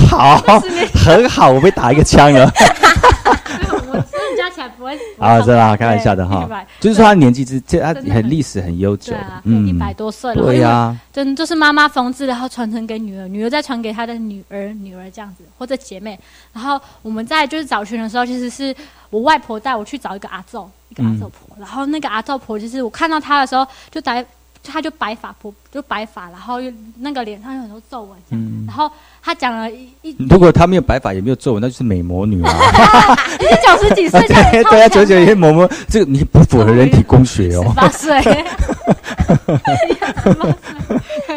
[0.08, 0.40] 好，
[1.04, 2.52] 很好，我被打一个枪了。
[5.18, 9.12] 啊，真的啊，开玩笑的哈就是说他年纪之，这他很历史很悠久
[9.44, 10.42] 嗯一百多岁了。
[10.42, 16.18] 对呀，真就是妈妈缝制，然后传承给女儿，女儿再传给她的女儿，女儿这样子，或者姐妹。
[16.52, 18.74] 然后我们在就是找寻的时候，其实是
[19.10, 21.56] 我外婆带我去找一个阿昼，一个阿昼婆。
[21.58, 24.24] 然后那个阿昼婆，就是我看到她的时候，就白，
[24.62, 28.44] 她就白发不，就白发，然后又那个脸上有很多皱纹这样。
[28.44, 28.88] 嗯然后
[29.20, 32.52] 他讲了一一，如果他没有白发也没有皱纹，那就是美魔女啊。
[33.40, 37.72] 你是九十几岁，对对啊，九九也某某，这个你不符合人体工学哦。
[37.74, 38.20] 八岁，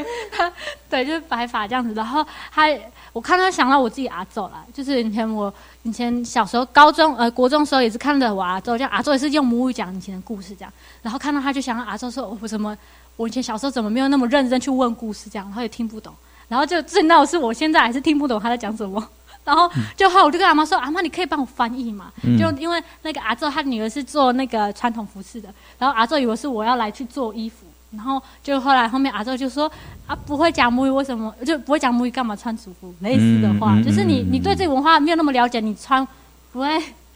[0.94, 1.92] 对，就是白发这样子。
[1.96, 2.68] 然后他，
[3.14, 10.72] 我看他想到我自己阿昼啦，就是以前我以前小时候高中呃国中的时候也是看着我阿昼，这样阿昼也是用母语讲以前的故事这样。
[11.02, 12.78] 然后看到他就想到阿昼说，哦我怎么
[13.16, 16.14] 我以前小时候怎么没有那么认真去问故事这样，然后也听不懂。
[16.48, 19.04] 然后就最闹的是我现在还是听不懂他在讲什么。
[19.44, 27.66] 然后就后来我就跟阿妈说：“阿妈，你可以帮我翻译嘛？”嗯就因为那个阿昼他女儿是做那个传统服饰的，然后阿昼以为是我要来去做衣服，
[27.96, 29.72] 然后就后来后面阿周就说
[30.08, 31.34] ：“啊，不会讲母语，为什么？
[31.46, 36.06] 就不会讲母语，干嘛穿族服？”类似的话，就是你嗯你对这个文化没有那么了解，你穿
[36.52, 36.68] 不会。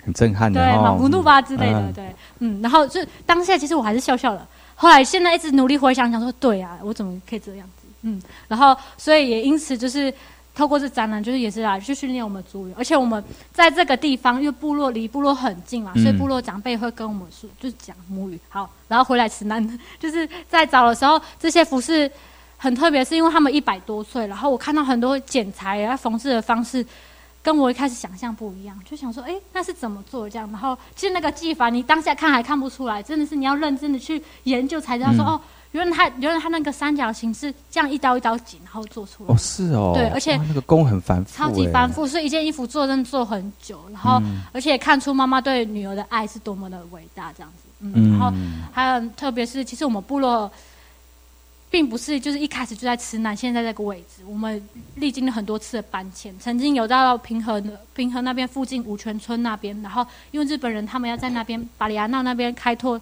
[0.04, 1.94] 很震撼的对哦，马不怒吧之类的，嗯。
[1.94, 10.14] 对，嗯，然后就当下其实我还是笑笑的，后来现在一直努力回想，想说对啊，我怎么可以这样子，嗯，然后所以也因此就是
[10.58, 18.40] 透过这展览，就是也是来去训练我们族语，而且我们在这个地方，因为部落离部落很近嘛，嗯所以部落长辈会跟我们说，就是讲母语。
[18.50, 22.12] 好，然后回来池南， 就是在找的时候，这些服饰
[22.58, 26.84] 很特别，是因为他们一百多岁，然后我看到很多剪裁啊、缝制的方式，
[27.44, 30.50] 跟我一开始想象不一样，就想说，哎，那是怎么做这样？
[30.52, 35.42] 然后其实那个技法，你当下看还看不出来，真的是你要认真的去研究才知道说，嗯哦，
[35.78, 47.70] 原来它原来它那个三角形是这样一刀一刀剪，然后做出来哦，是哦，对而且那个工很繁复，超级哎繁复，所以一件衣服做真的做很久，然后、嗯而且看出妈妈对女儿的爱是多么的伟大，这样子。
[47.82, 48.34] 嗯，嗯然后
[48.72, 50.52] 还有特别是，其实我们部落
[51.70, 54.60] 并不是就是一开始就在池南现在这个位置，我们
[54.96, 63.00] 历经了很多次的搬迁，曾经有到平和的平和那边附近五泉村那边，然后因为日本人他们要在那边巴里亚纳那边开拓。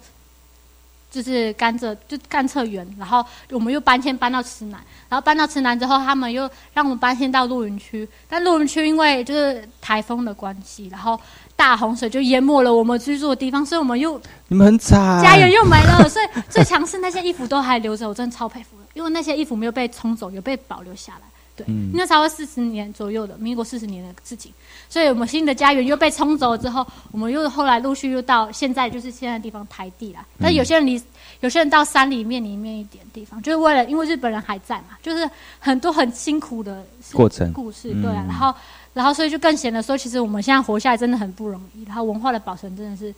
[1.16, 11.18] 就是甘蔗，就甘蔗园，然后我们又搬迁搬到池南，然后搬到池南之后，他们又让我们搬迁到露营区，但露营区因为就是台风的关系，然后
[11.56, 21.20] 大洪水就淹没了我们居住的地方，所以我们又你们很惨，家园又没了，所以最强是那些衣服都还留着，我真的超佩服，因为那些衣服没有被冲走，有被保留下来。
[21.56, 21.90] 对，嗯。
[21.94, 24.52] 那差不多四十年左右的民国四十年的事情，
[24.88, 30.24] 所以我们新的家园又被冲走了之后，我们又后来陆续又到现在就是现在的地方台地啦。
[30.38, 31.02] 但有些人离
[31.40, 35.28] 有些人到山里面里面一点地方，就是为了因为日本人还在嘛，就是
[35.58, 37.52] 很多很辛苦的过程。
[37.52, 38.54] 故事，嗯对啊，然后
[38.92, 43.14] 然后所以就更显得说，其实我们现在活下来真的很不容易，然后文化的保存真的是。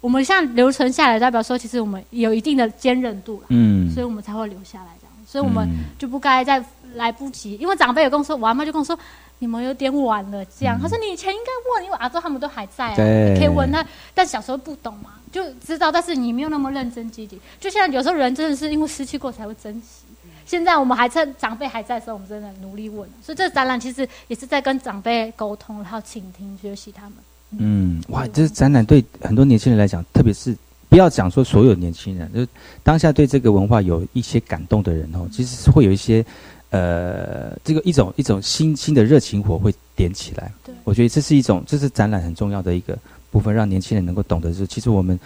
[0.00, 3.92] 我们现在留存下来，代表说其实我们有一定的坚韧度了，嗯。
[3.92, 5.14] 所以我们才会留下来这样。
[5.26, 5.92] 所以我们嗯。
[5.98, 6.58] 就不该再
[6.94, 8.98] 来不及，因为长辈有跟我说，我阿妈就跟我说，
[9.38, 10.78] 你们有点晚了，这样。
[10.80, 12.96] 他说你以前应该问，因为阿周他们都还在啊，
[13.38, 13.84] 可以问他。
[14.14, 17.40] 但小时候不懂嘛，就知道，但是你没有那么认真积极。
[17.58, 20.04] 就像有时候人真的是因为失去过才会珍惜。
[20.46, 23.08] 现在我们还趁长辈还在的时候，我们真的努力问。
[23.22, 27.12] 所以这个展览其实也是在跟长辈沟通，然后倾听、学习他们。
[27.58, 30.56] 嗯，哇，这展览对很多年轻人来讲，特别是
[30.88, 32.48] 不要讲说所有年轻人，就是
[32.82, 36.24] 当下对这个文化有一些感动的人哦，其实是会有一些
[36.70, 40.52] 呃，这个一种一种新兴的热情火会点起来。
[40.64, 42.96] 对我觉得这是一种，这是展览很重要的一个
[43.30, 45.18] 部分，让年轻人能够懂得是，其实我们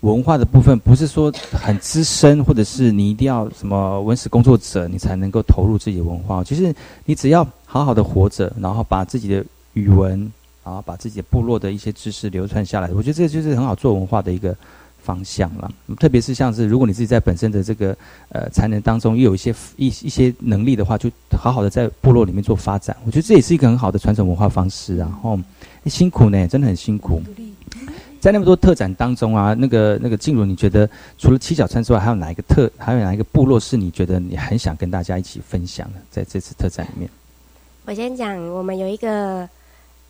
[0.00, 6.44] 文化的部分不是说很资深，或者是你一定要什么文史工作者，你才能够投入自己的文化。
[6.44, 6.74] 其实
[7.04, 9.44] 你只要好好的活着，然后把自己的
[9.74, 10.20] 语文，
[10.64, 14.56] 然后把自己的部落的一些知识流传下来，我觉得这就是很好做文化的一个
[15.02, 15.70] 方向了。
[15.98, 17.96] 特别是像是如果你自己在本身的这个
[18.28, 22.96] 呃才能当中又有一些一一些能力的话，就好好的在部落里面做发展。
[23.04, 25.08] 我觉得这也是一个很好的传承文化方式啊。
[25.10, 25.38] 然后、
[25.84, 27.22] 诶辛苦呢，真的很辛苦。
[28.20, 36.00] 在那么多特展当中啊，那个那个静茹，你觉得除了七角川之外，还有哪一个特，还有哪一个部落是你觉得你很想跟大家一起分享的？
[36.10, 37.08] 在这次特展里面，
[37.86, 39.48] 我先讲，我们有一个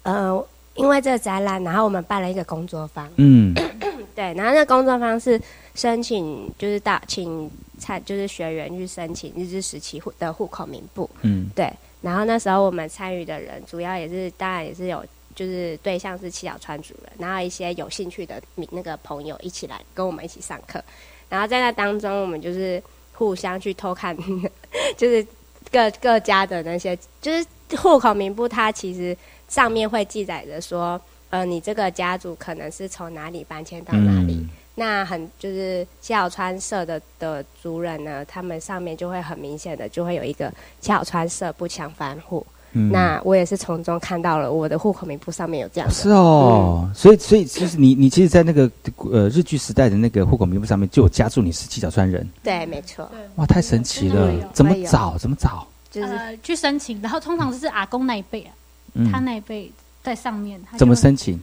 [0.03, 3.55] 呃，因为这个展览，然后我们办了一个工作坊，嗯
[4.21, 5.41] 对，然后那工作方式
[5.75, 11.49] 申请，就是到请参，就是学员去申请日治时期户的户口名簿，嗯。
[11.57, 15.03] 对，然后那时候我们参与的人，主要也是当然也是有，
[15.35, 20.85] 就是对象是七角川主人，然后一些有兴趣的民那个朋友一起来跟我们一起上课，
[21.31, 22.83] 然后在那当中，我们就是
[23.15, 24.15] 互相去偷看，
[24.99, 25.27] 就是
[25.73, 27.47] 各各家的那些，就是
[27.79, 29.17] 户口名簿，它其实
[29.49, 31.01] 上面会记载着说，
[31.31, 34.35] 呃，你这个家族可能是从哪里搬迁到哪里。
[34.35, 40.49] 嗯那很就是七角川社的的族人呢，他们上面就会很明显的就会有一个
[40.81, 42.47] 七角川社不强翻户。
[42.73, 45.95] 嗯那我也是从中看到了我的户口名簿上面有这样的。
[45.95, 48.71] 是哦，所以所以其实你你其实，在那个
[49.13, 54.33] 呃日据时代的那个户口名簿上面就有加注你是七角川人，对，没错，哇，太神奇了！
[54.55, 55.19] 怎么找？
[55.19, 55.67] 怎么找？
[55.91, 58.55] 就是呃去申请，然后通常是阿公那一辈啊，
[58.95, 59.71] 嗯他那一辈
[60.03, 61.41] 在上面，怎么申请？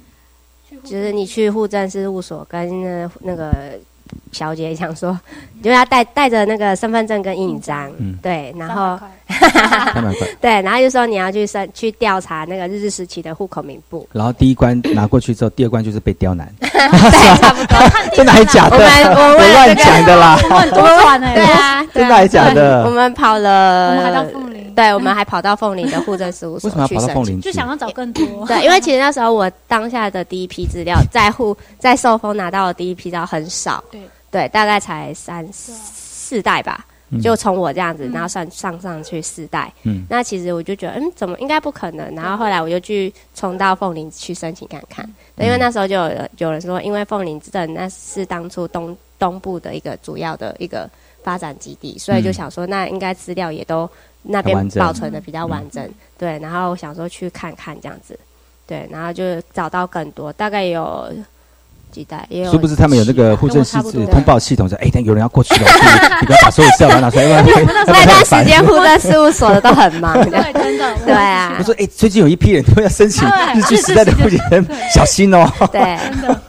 [0.84, 3.80] 就是你去户政事务所跟那那个
[4.32, 5.18] 小姐想说，
[5.56, 10.28] 你 就要带带着那个身份证跟印章，嗯对，然后 三百块。
[10.42, 14.08] 对，然后就说你要去申去调查那个日治时期的户口名簿。
[14.12, 16.70] 然后第一关拿过去之后，第二关就是被刁难， 对，
[17.42, 18.16] 差不多。
[18.16, 18.78] 真的还假的？
[18.78, 27.08] 我们我们乱讲的啦，我很多转哎，对啊，真的还假的我们跑了，我们还到凤林对，我们还跑到凤林的户政事务所为什么要去申请。
[27.08, 27.50] 跑到凤林去？
[27.50, 28.46] 就想要找更多。
[28.46, 33.84] 对，因为其实那时候我当下的第一批资料，在户在寿丰拿到的第一批资料很少，
[34.30, 36.86] 对对，大概才三四代吧。
[37.10, 37.22] 嗯。
[37.22, 38.12] 就从我这样子，嗯。
[38.12, 40.06] 然后算上上去四代，嗯。
[40.10, 42.14] 那其实我就觉得，嗯，怎么应该不可能？
[42.16, 50.90] 然后后来我就去冲到凤林去申请看看，对，因为那时候就有人有人说，因为凤林镇那是当初东东部的一个主要的一个
[51.24, 52.34] 发展基地，所以就嗯。
[52.34, 53.90] 想说，那应该资料也都
[54.24, 58.20] 那边保存的比较完整，对，然后想说去看看这样子，
[58.66, 61.10] 对，然后就找到更多，大概有
[61.92, 65.70] 几代，也有殊不知他们有那个户政跟我差不多事通报系统说，哎，等有人要过去了，
[66.22, 75.50] 你 不要把所有资料拿出来，要不然要不那段然很烦时间户政事务所的都很忙的，对，真的，对啊我，说，哎，最近有一批人都要申请对日据时代的户籍人，小心哦。
[75.72, 75.98] 对，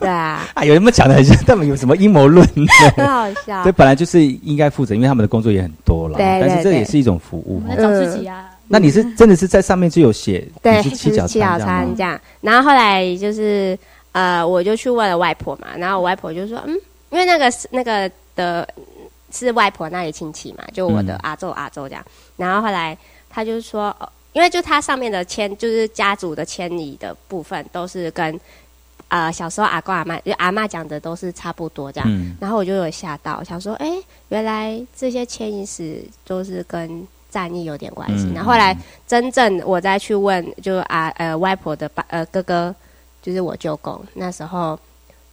[0.00, 2.66] 对啊，啊， 有人们讲的很像他们有什么阴谋论呢？
[2.96, 3.72] 很 好笑所以。
[3.78, 7.68] 本来就是应该负责，因为他们的工作也很多了，对对但是这对也是一种服务我。
[7.68, 8.46] 们在找自己啊。
[8.70, 12.20] 那你是真的是在上面就有写对，你是七角七角川川这样。
[12.42, 13.78] 然后后来就是
[14.18, 16.74] 呃，我就去问了外婆嘛，然后我外婆就说，嗯，
[17.10, 18.66] 因为那个是那个的
[19.30, 22.04] 是外婆那里亲戚嘛，就我的嗯阿周阿周这样。
[22.36, 22.96] 然后后来
[23.30, 28.40] 他就说，哦，因为就他上面的迁就是家族的迁移的部分都是跟。
[29.10, 33.90] 呃，小时候阿公阿妈，就阿妈讲的都是差不多这样，嗯然后我就有吓到，想说，哎、
[34.28, 38.26] 原来这些迁移史都是跟战役有点关系。
[38.26, 42.74] 嗯然后后来真正我再去问，就啊呃外婆的爸呃哥哥，
[43.22, 44.78] 就是我舅公，那时候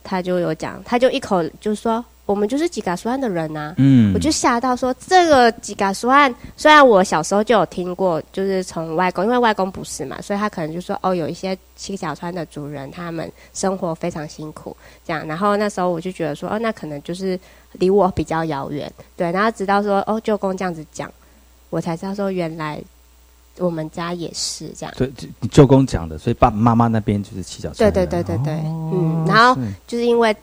[0.03, 14.75] 他就有讲，他就一口就说我们就是吉嘎苏安的人呐、嗯我就吓到说这个吉嘎苏安，虽然我小时候就有听过，就是从外公，因为外公不是嘛，所以他可能就说哦，有一些七角川的族人，他们生活非常辛苦，
[15.05, 15.27] 这样。
[15.27, 17.39] 然后那时候我就觉得说哦，那可能就是
[17.73, 19.31] 离我比较遥远，对。
[19.31, 21.11] 然后直到说哦，舅公这样子讲，
[21.69, 22.81] 我才知道说原来
[23.57, 24.93] 我们家也是这样。
[24.97, 25.11] 对
[25.51, 28.05] 就公讲的，所以爸爸妈妈那边就是七角川对。
[28.05, 30.35] 对对对对，哦嗯，然后就是因为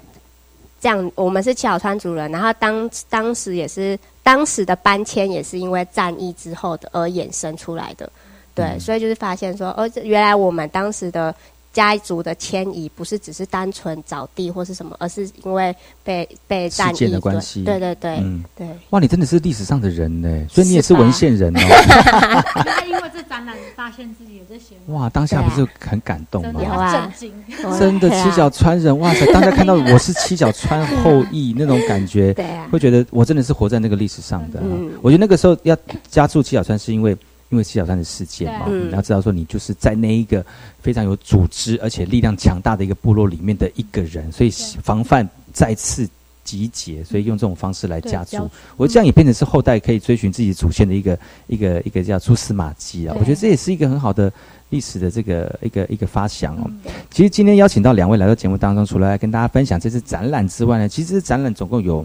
[0.80, 8.10] 这样，我们是七角川族人，然后当当时也是当时的搬迁也是因为战役之后的而衍生出来的，
[8.54, 11.34] 对，嗯所以就是发现说，哦，原来我们当时的
[11.72, 17.64] 家族的迁移不是只是单纯找地或是什么，而是因为被被战事件役的关系。
[17.64, 18.44] 对对对嗯。
[18.54, 21.60] 对，哇，你真的是历史上的人呢，所以你也是文献人哦。
[22.64, 27.10] 他因为这展览发现自己有这些，哇，当下不是很感动吗？
[27.18, 27.78] 震惊。
[27.78, 29.24] 真的七角川人，哇塞！
[29.32, 32.68] 当下看到我是七角川后裔那种感觉， 对啊。
[32.70, 34.90] 会觉得我真的是活在那个历史上的啊、嗯。
[35.00, 35.76] 我觉得那个时候要
[36.10, 37.16] 加注七角川，是因为
[37.52, 40.44] 因为七小三的事件嘛，你要知道说你就是在那一个
[40.80, 44.50] 非常有组织而且力量强大的一个部落里面的一个人，所以
[44.82, 46.08] 防范再次。
[46.44, 53.14] 集结，所以用这种方式来加注，我这样也变成是后代可以追寻自己祖先的一个一个一个叫蛛丝马迹啊。
[53.16, 54.30] 我觉得这也是一个很好的
[54.68, 56.62] 历史的这个一个一个发想哦。
[56.66, 56.80] 嗯
[57.12, 62.04] 其实今天邀请到两位来到节目当中，除了来跟大家分享这次展览之外呢，其实展览总共有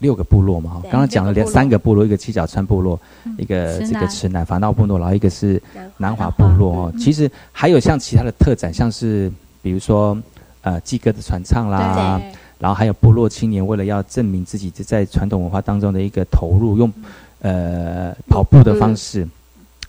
[0.00, 1.54] 六个部落嘛，哈刚刚讲了两六个部落。
[1.54, 6.90] 三个部落，一个七角川部落，嗯一个这个池南法闹部落，然后一个是南南华部落哦。
[6.92, 6.98] 嗯。
[6.98, 9.30] 其实还有像其他的特展，像是
[9.62, 10.16] 比如说
[10.62, 12.20] 呃祭歌的传唱啦，
[12.58, 16.92] 然后还有部落青年为了要证明自己在传统文化当中的一个投入，用
[17.40, 19.28] 呃跑步的方式，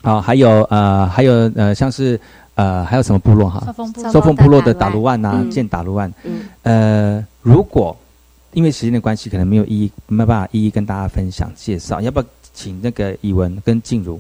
[0.02, 2.20] 啊、还有呃还有呃像是
[2.56, 3.64] 呃还有什么部落哈？
[3.66, 5.50] 收风部收凤部落的打卢万呐、嗯。
[5.50, 6.12] 建打卢万。
[6.24, 6.42] 嗯。
[6.64, 7.96] 呃，如果
[8.54, 14.20] 因为时间的关系，可能没有一一没有办法一一跟大家分享介绍，要不要请那个以文跟静茹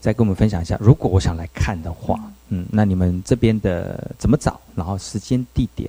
[0.00, 0.76] 再跟我们分享一下？
[0.80, 2.18] 如果我想来看的话，
[2.48, 4.58] 嗯，那你们这边的怎么找？
[4.74, 5.88] 然后时间、地点，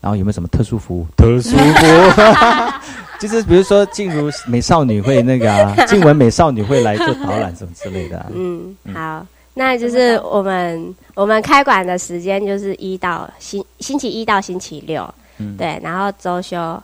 [0.00, 1.06] 然后有没有什么特殊服务？
[1.16, 2.12] 特殊服务，
[3.20, 8.26] 就是比如说静茹美少女会那个啊， 静文美少女会来做导览什么之类的、啊。
[8.34, 9.24] 嗯，好，
[9.54, 15.08] 那就是我们我们开馆的时间就是一到星星期一到星期六，
[15.38, 16.82] 嗯对，然后周休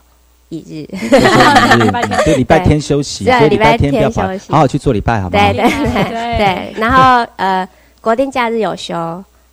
[0.49, 4.49] 一日，就是对 礼拜天休息，对所以礼拜天不要休息。
[4.49, 5.43] 跑，好好去做礼拜，好不好？
[5.43, 7.67] 对对对对，然后呃，
[8.01, 8.95] 国定假日有休，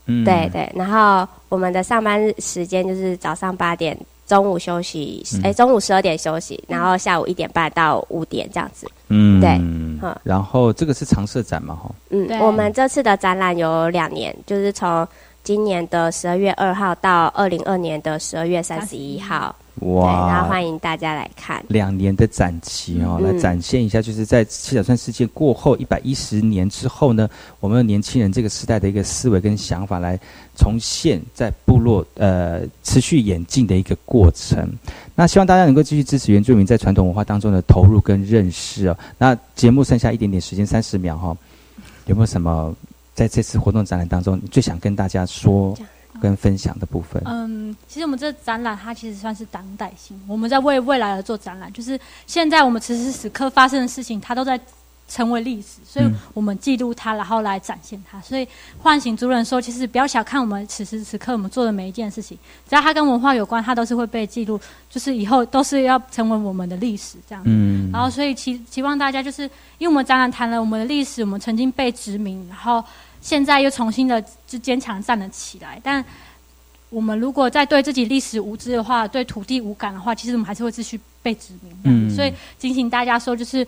[0.06, 0.24] 嗯。
[0.24, 5.40] 对对，然后我们的上班时间就是早上八点，中午休息，嗯。
[5.44, 8.90] 哎、中午十二点休息，然后下午一点半到五点这样子。
[9.08, 10.00] 嗯，对嗯。
[10.22, 15.06] 然后这个是常设展嘛，哈，嗯对，我们这次的展览有两年，就是从
[15.46, 21.64] 今年的十二月二号到二零二年的十二月三十一号，哇，然后，欢迎大家来看。
[21.68, 27.30] 两年的展期哦，嗯来展现一下，就是在七角川事件过后一百一十年之后呢，
[27.60, 30.18] 我们年轻人这个时代的一个思维跟想法，来
[30.56, 34.68] 重现在部落呃持续演进的一个过程。
[35.14, 38.98] 那希望大家能够继续支持原住民在传统文化当中的投入跟认识哦。
[39.16, 41.36] 那节目剩下一点点时间，三十秒哈、哦，
[42.06, 42.74] 有没有什么
[43.16, 45.74] 在这次活动展览当中，你最想跟大家说
[46.20, 47.20] 跟分享的部分？
[47.24, 54.60] 嗯，其实我们这展览它其实算是当代性，我们在为未来而做展览，就是现在我们此时此刻发生的事情，它都在
[55.08, 58.20] 成为历史，所以嗯我们记录它，然后来展现它。
[58.20, 58.46] 所以
[58.78, 62.36] 唤醒族人说，其实不要小看我们此时此刻我们做的每一件事情，
[62.68, 64.60] 只要它跟文化有关，它都是会被记录，
[64.90, 67.42] 就是以后都是要成为我们的历史这样。
[67.46, 69.44] 嗯然后，所以期期望大家就是，
[69.78, 72.84] 因为我们展览谈了我们的历史，我们曾经被殖民，然后
[73.20, 75.80] 现在又重新的就坚强站了起来。
[75.82, 76.04] 但
[76.88, 81.72] 我们如果在对自己历史无知的话，对土地无感的话，其实我们还是会继续被殖民。
[81.84, 83.66] 嗯所以提醒大家说，就是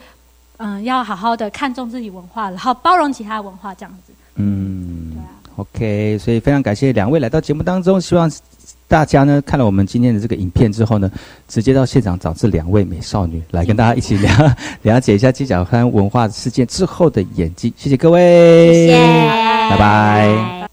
[0.59, 4.13] 嗯，要好好的看重自己文化，然后包容其他文化，这样子。
[4.37, 8.31] 嗯对啊，OK，所以非常感谢两位来到节目当中，希望
[8.89, 11.11] 大家呢看了我们今天的这个影片之后呢，
[11.47, 17.73] 直接到现场找这两位美少女来跟大家一起了 了解一下鸡脚滩文化事件之后的演技。
[17.77, 18.97] 谢谢各位，谢谢
[19.69, 20.69] 拜拜。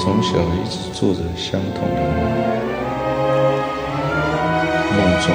[0.00, 2.67] 从小一直做着相同的梦，
[5.20, 5.34] 中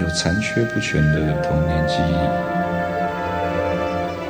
[0.00, 2.14] 有残缺不全的童年记忆，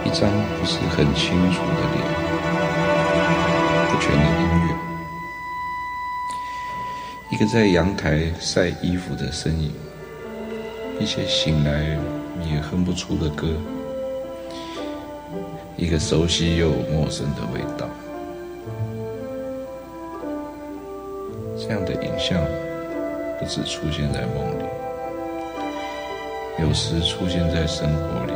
[0.09, 1.99] 一张不是很清楚的脸，
[3.91, 4.69] 不全的音乐，
[7.31, 9.73] 一个在阳台晒衣服的身影，
[11.01, 11.99] 一些醒来
[12.45, 13.49] 也哼不出的歌，
[15.77, 17.89] 一个熟悉又陌生的味道。
[23.55, 24.65] 只出现在梦里，
[26.59, 28.33] 有时出现在生活里，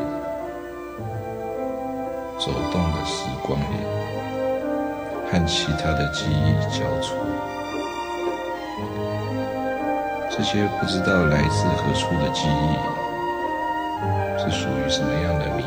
[2.38, 3.64] 走动的时光里，
[5.32, 7.16] 和其他的记忆交错。
[10.30, 12.76] 这些不知道来自何处的记忆，
[14.38, 15.64] 是属于什么样的谜？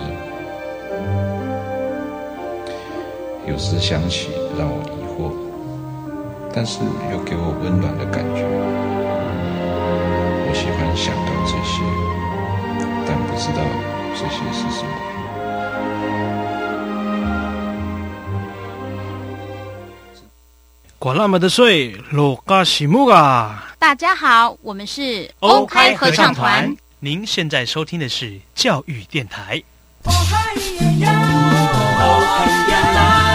[3.48, 4.30] 有时想起，
[4.60, 5.34] 让我疑惑。
[6.54, 6.80] 但是
[7.12, 8.44] 又给我温暖的感觉。
[10.60, 11.80] 我喜欢想到这些，
[13.08, 13.64] 但不知道
[14.14, 14.92] 这些是什么。
[20.98, 23.74] 管那么的水，罗嘎西木啊！
[23.80, 26.76] 大家好，我们是欧开合唱团。
[27.00, 29.64] 您现在收听的是教育电台。
[30.04, 31.14] 哦嗨呀呀，
[32.02, 32.04] 哦
[32.38, 33.29] 嗨呀啦。